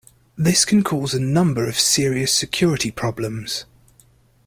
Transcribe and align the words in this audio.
This 0.35 0.65
can 0.65 0.83
cause 0.83 1.13
a 1.13 1.19
number 1.19 1.69
of 1.69 1.77
serious 1.79 2.33
security 2.33 2.89
problems. 2.89 3.65